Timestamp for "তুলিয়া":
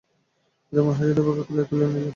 1.69-1.89